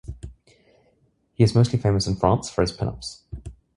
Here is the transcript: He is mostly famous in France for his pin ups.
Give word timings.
He 1.35 1.43
is 1.43 1.53
mostly 1.53 1.77
famous 1.77 2.07
in 2.07 2.15
France 2.15 2.49
for 2.49 2.61
his 2.61 2.71
pin 2.71 2.87
ups. 2.87 3.21